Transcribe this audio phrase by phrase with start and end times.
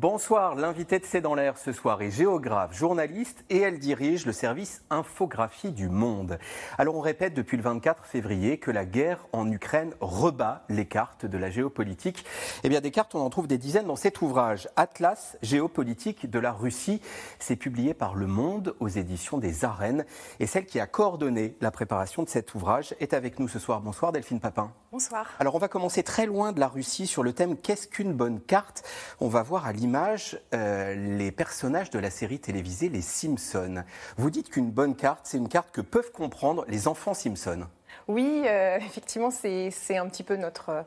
[0.00, 4.32] Bonsoir, l'invité de C'est dans l'air ce soir est géographe, journaliste et elle dirige le
[4.32, 6.38] service Infographie du Monde.
[6.78, 11.26] Alors on répète depuis le 24 février que la guerre en Ukraine rebat les cartes
[11.26, 12.24] de la géopolitique.
[12.62, 16.38] Eh bien des cartes, on en trouve des dizaines dans cet ouvrage, Atlas géopolitique de
[16.38, 17.02] la Russie.
[17.40, 20.04] C'est publié par Le Monde aux éditions des Arènes
[20.38, 23.80] et celle qui a coordonné la préparation de cet ouvrage est avec nous ce soir.
[23.80, 24.70] Bonsoir Delphine Papin.
[24.92, 25.26] Bonsoir.
[25.40, 28.40] Alors on va commencer très loin de la Russie sur le thème qu'est-ce qu'une bonne
[28.40, 28.84] carte?
[29.18, 33.84] On va voir à l'image euh, les personnages de la série télévisée Les Simpsons.
[34.16, 37.66] Vous dites qu'une bonne carte, c'est une carte que peuvent comprendre les enfants Simpsons.
[38.06, 40.84] Oui, euh, effectivement, c'est un petit peu notre,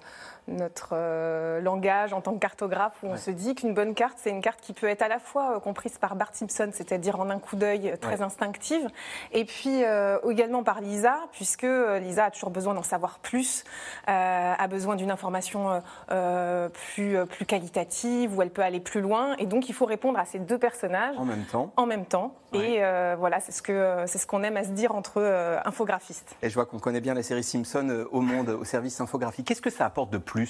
[0.48, 4.30] notre euh, langage en tant que cartographe, où on se dit qu'une bonne carte, c'est
[4.30, 7.30] une carte qui peut être à la fois euh, comprise par Bart Simpson, c'est-à-dire en
[7.30, 8.88] un coup d'œil très instinctive,
[9.31, 9.83] et puis
[10.30, 11.66] également par Lisa, puisque
[12.02, 13.64] Lisa a toujours besoin d'en savoir plus,
[14.08, 15.81] a besoin d'une information
[16.73, 20.26] plus, plus qualitative, où elle peut aller plus loin, et donc il faut répondre à
[20.26, 21.72] ces deux personnages en même temps.
[21.78, 22.81] En même temps, et
[23.17, 25.22] voilà, c'est ce qu'on ce qu'on aime à se dire entre
[25.66, 26.36] infographistes.
[26.42, 29.48] Et je vois qu'on connaît bien la série Simpson au monde, au service infographique.
[29.48, 30.41] Qu'est-ce que ça apporte de plus,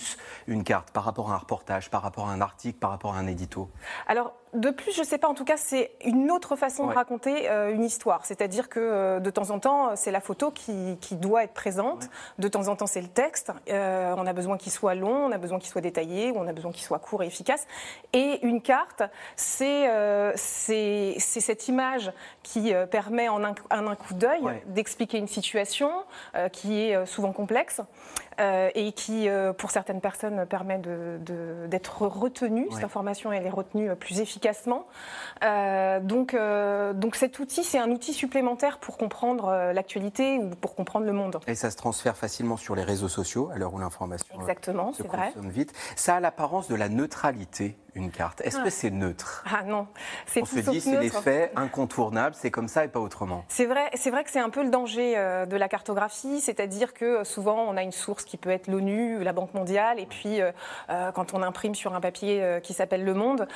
[0.47, 3.20] une carte, par rapport à un reportage, par rapport à un article, par rapport à
[3.20, 3.70] un édito?
[4.53, 7.49] De plus, je ne sais pas, en tout cas, c'est une autre façon de raconter
[7.49, 8.25] euh, une histoire.
[8.25, 12.47] C'est-à-dire que euh, de temps en temps, c'est la photo qui, doit être présente, de
[12.49, 13.52] temps en temps, c'est le texte.
[13.69, 16.47] Euh, on a besoin qu'il soit long, on a besoin qu'il soit détaillé, ou on
[16.47, 17.66] a besoin qu'il soit court et efficace.
[18.11, 19.03] Et une carte,
[19.38, 19.88] c'est
[20.35, 22.11] cette image
[22.43, 25.91] qui permet en un, un coup d'œil d'expliquer une situation
[26.52, 27.81] qui est souvent complexe.
[28.39, 32.67] et qui, pour certaines personnes, permet d'être de, retenue.
[32.71, 34.88] Cette information, elle est retenue plus efficacement efficacement.
[35.44, 40.50] Euh, donc, euh, donc cet outil, c'est un outil supplémentaire pour comprendre euh, l'actualité ou
[40.50, 41.39] pour comprendre le monde.
[41.48, 45.04] Et ça se transfère facilement sur les réseaux sociaux à l'heure où l'information Exactement, se
[45.04, 45.49] consomme vrai.
[45.49, 45.73] vite.
[45.95, 48.41] Ça a l'apparence de la neutralité une carte.
[48.41, 48.71] Est-ce que ah.
[48.71, 49.43] c'est neutre?
[49.52, 49.87] Ah non,
[50.25, 53.43] c'est On se dit c'est l'effet incontournable, c'est comme ça et pas autrement.
[53.49, 56.93] C'est vrai, c'est vrai que c'est un peu le danger euh, de la cartographie, c'est-à-dire
[56.93, 60.05] que euh, souvent on a une source qui peut être l'ONU, la Banque mondiale, et
[60.05, 60.52] puis euh,
[61.13, 63.47] quand on imprime sur un papier qui s'appelle Le Monde,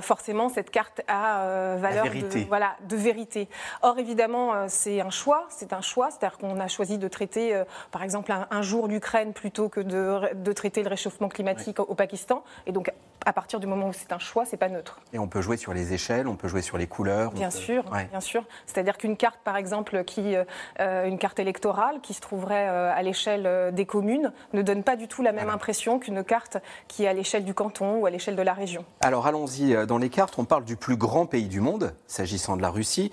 [0.00, 3.48] forcément cette carte a valeur de, voilà, de vérité.
[3.82, 7.60] Or évidemment c'est un choix, c'est un choix, c'est-à-dire qu'on a choisi de traiter
[7.90, 12.44] par exemple un, jour l'Ukraine plutôt que de, de, traiter le réchauffement climatique au Pakistan,
[12.66, 12.90] et donc
[13.26, 15.00] à partir du moment où c'est un choix, c'est pas neutre.
[15.12, 17.32] Et on peut jouer sur les échelles, on peut jouer sur les couleurs.
[17.32, 18.44] Bien sûr, bien sûr.
[18.66, 20.34] C'est-à-dire qu'une carte, par exemple, qui,
[20.80, 24.82] euh, une carte électorale qui se trouverait euh, à l'échelle euh, des communes, ne donne
[24.82, 28.06] pas du tout la même impression qu'une carte qui est à l'échelle du canton ou
[28.06, 28.84] à l'échelle de la région.
[29.00, 30.34] Alors allons-y dans les cartes.
[30.38, 33.10] On parle du plus grand pays du monde, s'agissant de la Russie.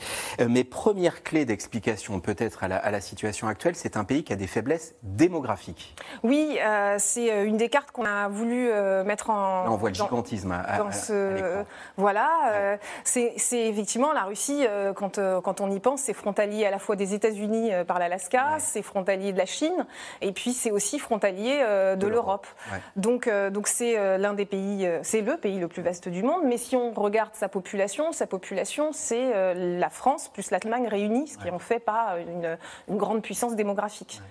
[0.47, 4.35] mais première clé d'explication peut-être à, à la, situation actuelle, c'est un pays qui a
[4.35, 5.95] des faiblesses démographiques.
[6.23, 6.57] Oui,
[6.97, 8.71] c'est une des cartes qu'on a voulu
[9.05, 9.71] mettre en.
[9.71, 11.63] on voit le gigantisme dans ce,
[11.97, 16.65] voilà, euh, c'est effectivement la Russie, euh, quand, euh, quand on y pense, c'est frontalier
[16.65, 19.85] à la fois des États-Unis par l'Alaska, c'est frontalier de la Chine,
[20.21, 21.59] et puis c'est aussi frontalier
[21.97, 22.47] de, l'Europe.
[22.95, 26.43] Donc donc c'est l'un des pays, c'est le pays le plus vaste du monde.
[26.45, 31.37] Mais si on regarde sa population, sa population, c'est la France plus l'Allemagne réunis, ce
[31.37, 34.21] qui en fait pas une, une grande puissance démographique.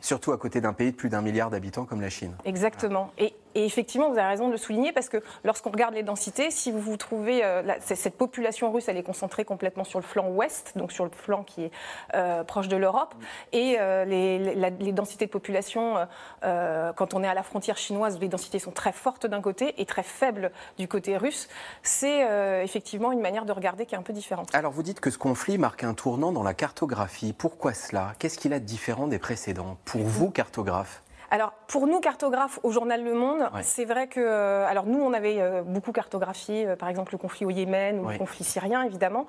[0.00, 2.34] Surtout à côté d'un pays de plus d'un milliard d'habitants comme la Chine.
[2.44, 3.12] Exactement.
[3.18, 6.50] Et et effectivement, vous avez raison de le souligner parce que lorsqu'on regarde les densités,
[6.50, 10.28] si vous vous trouvez euh, cette population russe, elle est concentrée complètement sur le flanc
[10.28, 11.70] ouest, donc sur le flanc qui est
[12.14, 13.14] euh, proche de l'Europe,
[13.52, 16.06] et euh, les, densités de population,
[16.42, 19.86] quand on est à la frontière chinoise, les densités sont très fortes d'un côté et
[19.86, 21.48] très faibles du côté russe.
[21.82, 22.20] C'est
[22.62, 24.54] effectivement une manière de regarder qui est un peu différente.
[24.54, 27.32] Alors vous dites que ce conflit marque un tournant dans la cartographie.
[27.32, 28.12] Pourquoi cela?
[28.18, 29.78] Qu'est-ce qu'il a de différent des précédents?
[29.84, 31.02] Pour vous, cartographe?
[31.32, 34.20] Alors, pour nous, cartographes au journal Le Monde, c'est vrai que.
[34.20, 38.00] Euh, alors, nous, on avait euh, beaucoup cartographié, euh, par exemple, le conflit au Yémen
[38.00, 39.26] ou le conflit syrien, évidemment.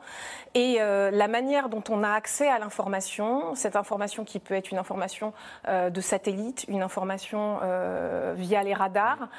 [0.53, 4.77] Et la manière dont on a accès à l'information, cette information qui peut être une
[4.77, 5.31] information
[5.67, 7.59] de satellite, une information
[8.35, 9.29] via les radars,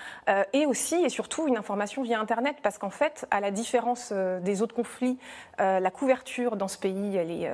[0.52, 4.62] et aussi et surtout une information via Internet, parce qu'en fait, à la différence des
[4.62, 5.18] autres conflits,
[5.58, 7.50] la couverture dans ce pays, elle est,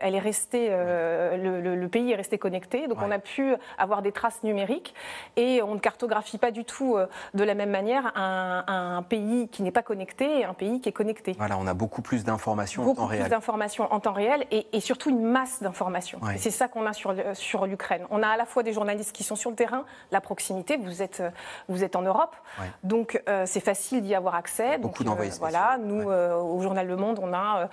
[0.00, 0.70] elle est restée.
[0.70, 4.94] Le, pays est resté connecté, donc on a pu avoir des traces numériques numérique
[5.36, 6.96] et on ne cartographie pas du tout
[7.34, 10.92] de la même manière un, pays qui n'est pas connecté et un pays qui est
[10.92, 11.34] connecté.
[11.36, 13.18] Voilà, on a beaucoup plus d'informations en temps réel.
[13.18, 16.20] Beaucoup plus d'informations en temps réel et, surtout une masse d'informations.
[16.36, 18.06] C'est ça qu'on a sur, sur l'Ukraine.
[18.10, 21.02] On a à la fois des journalistes qui sont sur le terrain, la proximité, vous
[21.02, 21.22] êtes,
[21.68, 22.36] vous êtes en Europe,
[22.82, 24.78] donc c'est facile d'y avoir accès.
[24.78, 27.68] Beaucoup d'envoyés Voilà, nous, au Journal Le Monde, on a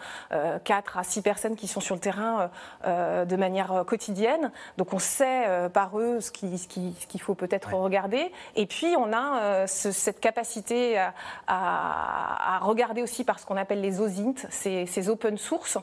[0.64, 2.50] 4 à 6 personnes qui sont sur le terrain
[2.86, 4.52] de manière quotidienne.
[4.78, 6.32] Donc on sait par eux ce
[6.72, 8.32] qu'il faut peut-être regarder.
[8.56, 10.98] Et puis on a cette capacité
[11.48, 15.78] à, regarder aussi par ce qu'on appelle les OSINT, ces, open source,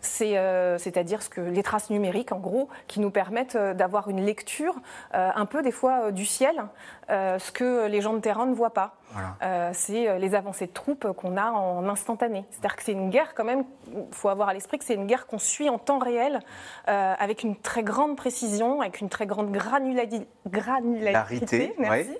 [0.00, 4.74] c'est-à-dire ce que les traces numériques en gros, qui nous permettent d'avoir une lecture
[5.12, 6.64] un peu des fois du ciel,
[7.08, 8.96] ce que les gens de terrain ne voient pas.
[9.42, 12.44] Euh, c'est euh, les avancées de troupes qu'on a en instantané.
[12.50, 15.06] C'est-à-dire que c'est une guerre quand même, il faut avoir à l'esprit que c'est une
[15.06, 16.40] guerre qu'on suit en temps réel,
[16.88, 22.16] euh, avec une très grande précision, avec une très grande granularité, merci,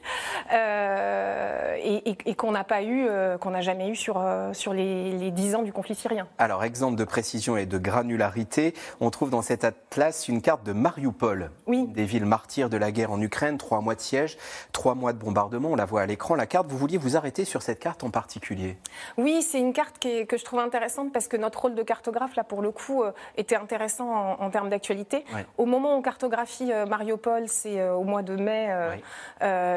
[2.26, 3.08] et, qu'on n'a pas eu,
[3.40, 6.26] qu'on n'a jamais eu sur, sur les dix ans du conflit syrien.
[6.38, 10.72] Alors, exemple de précision et de granularité, on trouve dans cet atlas une carte de
[10.72, 11.86] Mariupol, oui.
[11.88, 14.36] des villes martyrs de la guerre en Ukraine, trois mois de siège,
[14.72, 17.46] trois mois de bombardement, on la voit à l'écran, la carte, vous vouliez vous arrêter
[17.46, 18.76] sur cette carte en particulier
[19.16, 22.44] Oui, c'est une carte que je trouve intéressante parce que notre rôle de cartographe, là,
[22.44, 25.24] pour le coup, euh, était intéressant en, termes d'actualité.
[25.56, 28.68] Au moment où on cartographie euh, Mariupol, c'est euh, au mois de mai,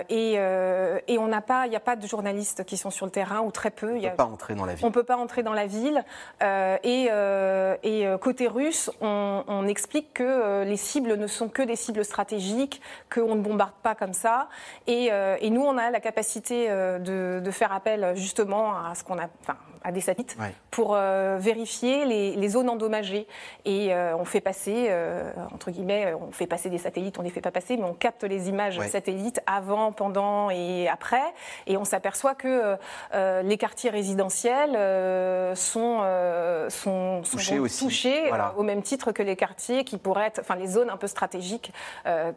[0.10, 3.12] et, et, on n'a pas, il n'y a pas de journalistes qui sont sur le
[3.12, 3.92] terrain, ou très peu.
[3.92, 4.86] On ne peut pas entrer dans la ville.
[4.86, 6.04] On peut pas entrer dans la ville.
[6.42, 7.10] et,
[7.84, 12.82] et côté russe, on, on, explique que les cibles ne sont que des cibles stratégiques,
[13.14, 14.50] qu'on ne bombarde pas comme ça.
[14.88, 16.68] Et, et nous, on a la capacité
[17.00, 19.28] de, faire appel justement à ce qu'on a,
[19.88, 20.38] à des satellites
[20.70, 23.26] pour euh, vérifier les, zones endommagées.
[23.64, 27.28] Et euh, on fait passer, euh, entre guillemets, on fait passer des satellites, on ne
[27.28, 31.24] les fait pas passer, mais on capte les images satellites avant, pendant et après.
[31.68, 32.76] Et on s'aperçoit que
[33.14, 34.74] les quartiers résidentiels
[35.56, 36.02] sont,
[36.70, 37.86] sont, touchés, aussi.
[37.86, 41.08] touchés au même titre que les quartiers qui pourraient être, enfin les zones un peu
[41.08, 41.72] stratégiques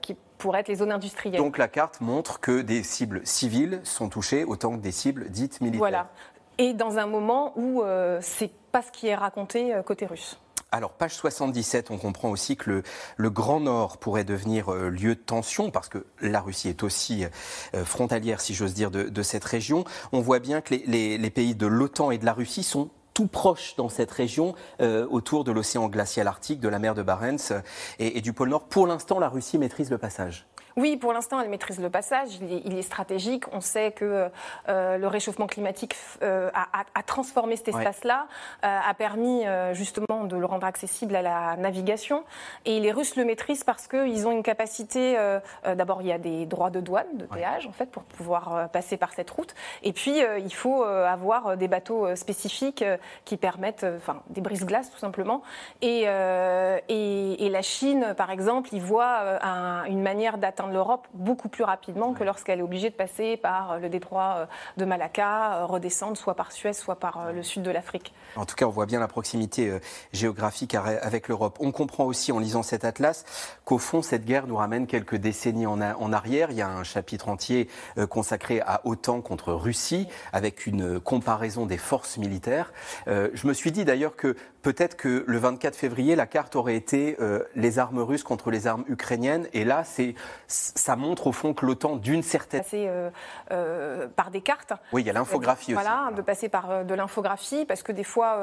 [0.03, 1.41] qui pourraient être les zones industrielles.
[1.41, 5.61] Donc la carte montre que des cibles civiles sont touchées autant que des cibles dites
[5.61, 5.79] militaires.
[5.79, 6.11] Voilà
[6.61, 10.39] et dans un moment où euh, c'est pas ce qui est raconté euh, côté russe.
[10.73, 12.83] Alors, page 77, on comprend aussi que
[13.17, 17.25] le, Grand Nord pourrait devenir euh, lieu de tension, parce que la Russie est aussi
[17.73, 19.85] frontalière, si j'ose dire, de, cette région.
[20.13, 23.75] On voit bien que les, pays de l'OTAN et de la Russie sont tout proches
[23.77, 27.63] dans cette région, autour de l'océan glacial arctique, de la mer de Barents
[27.99, 28.69] et du pôle Nord.
[28.69, 30.47] Pour l'instant, la Russie maîtrise le passage.
[30.77, 32.29] Oui, pour l'instant, elle maîtrise le passage.
[32.41, 33.45] Il est, stratégique.
[33.53, 34.31] On sait que
[34.69, 38.27] euh, le réchauffement climatique euh, a, transformé cet espace-là,
[38.65, 42.25] euh, a permis justement de le rendre accessible à la navigation.
[42.65, 45.17] Et les Russes le maîtrisent parce qu'ils ont une capacité.
[45.65, 48.97] D'abord, il y a des droits de douane, de péage, en fait, pour pouvoir passer
[48.97, 49.55] par cette route.
[49.83, 52.85] Et puis, il faut avoir des bateaux spécifiques
[53.25, 55.43] qui permettent, enfin, des brises-glaces tout simplement.
[55.83, 59.41] Et, et, la Chine, par exemple, il voit
[59.89, 63.73] une manière d'atteindre de l'Europe beaucoup plus rapidement que lorsqu'elle est obligée de passer par
[63.73, 64.47] euh, le détroit euh,
[64.77, 68.13] de Malacca, euh, redescendre soit par Suez, soit par le sud de l'Afrique.
[68.37, 69.81] En tout cas, on voit bien la proximité
[70.13, 71.59] géographique avec l'Europe.
[71.61, 73.25] On comprend aussi en lisant cet atlas
[73.65, 75.81] qu'au fond, cette guerre nous ramène quelques décennies en,
[76.13, 76.51] arrière.
[76.51, 77.69] Il y a un chapitre entier
[78.09, 82.73] consacré à OTAN contre Russie, avec une comparaison des forces militaires.
[83.07, 87.17] Je me suis dit d'ailleurs que peut-être que le 24 février, la carte aurait été
[87.55, 89.49] les armes russes contre les armes ukrainiennes.
[89.53, 90.15] Et là, c'est
[90.47, 92.63] ça montre au fond que l'OTAN, d'une certaine.
[92.63, 93.11] Passer euh,
[93.51, 94.73] euh, par des cartes.
[94.93, 95.83] Oui, il y a l'infographie aussi.
[95.83, 98.39] Voilà, de passer par euh, de l'infographie, parce que des fois,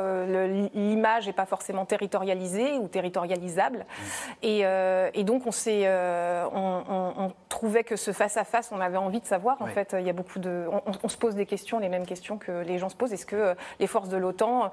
[0.74, 3.80] l'image n'est pas forcément territorialisée ou territorialisable.
[3.80, 4.04] Mm.
[4.44, 5.52] Et, donc, on,
[6.54, 9.62] on, trouvait que ce face-à-face, on avait envie de savoir.
[9.62, 10.68] En fait, il y a beaucoup de.
[11.04, 13.14] On, se pose des questions, les mêmes questions que les gens se posent.
[13.14, 14.72] Est-ce que les forces de l'OTAN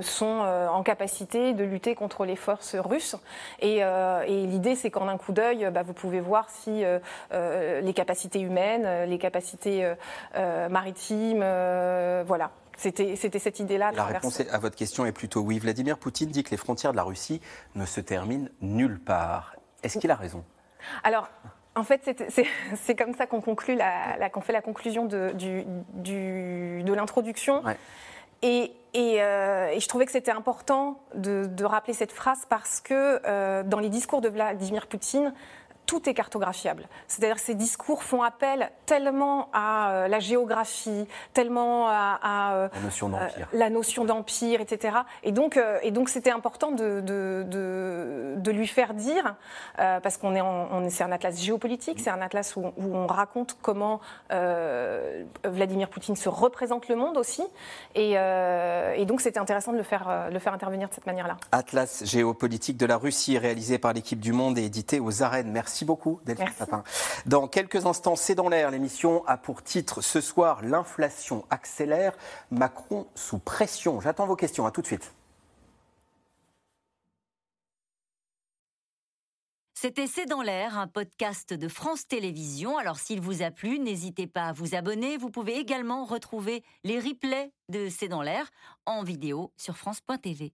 [0.00, 3.16] sont en capacité de lutter contre les forces russes
[3.60, 6.98] Et, et l'idée, c'est qu'en un coup d'œil, bah, vous pouvez voir si euh,
[7.32, 9.94] euh, les capacités humaines, euh, les capacités
[10.70, 11.44] maritimes,
[12.26, 12.50] voilà.
[12.76, 13.92] C'était cette idée-là.
[13.92, 15.58] La réponse à votre question est plutôt oui.
[15.58, 17.42] Vladimir Poutine dit que les frontières de la Russie
[17.74, 19.56] ne se terminent nulle part.
[19.82, 20.44] Est-ce qu'il a raison?
[21.04, 21.28] Alors,
[21.74, 22.24] en fait,
[22.74, 27.62] c'est comme ça qu'on conclut la, qu'on fait la conclusion de, du, de l'introduction.
[28.42, 33.88] Et, et, je trouvais que c'était important de, rappeler cette phrase parce que dans les
[33.88, 35.32] discours de Vladimir Poutine,
[35.90, 36.86] tout est cartographiable.
[37.08, 41.04] C'est-à-dire que ces discours font appel tellement à la géographie,
[41.34, 44.98] tellement à, la notion d'empire, la notion d'empire, etc.
[45.24, 47.44] Et donc, et donc c'était important de, de,
[48.36, 49.34] de, lui faire dire,
[49.76, 53.08] parce qu'on est, on est c'est un atlas géopolitique, c'est un atlas où, où, on
[53.08, 57.42] raconte comment Vladimir Poutine se représente le monde aussi,
[57.96, 61.36] et, et donc c'était intéressant de le faire, le faire intervenir de cette manière-là.
[61.50, 65.50] Atlas géopolitique de la Russie, réalisé par l'équipe du Monde et édité aux arènes.
[65.50, 66.84] Merci beaucoup, Delphine Papin.
[67.26, 68.70] Dans quelques instants, c'est dans l'air.
[68.70, 72.12] L'émission a pour titre ce soir L'inflation accélère,
[72.50, 74.00] Macron sous pression.
[74.00, 74.66] J'attends vos questions.
[74.66, 75.12] À tout de suite.
[79.82, 82.76] C'était C'est dans l'air, un podcast de France Télévisions.
[82.76, 85.16] Alors s'il vous a plu, n'hésitez pas à vous abonner.
[85.16, 88.50] Vous pouvez également retrouver les replays de C'est dans l'air
[88.84, 90.52] en vidéo sur France.tv.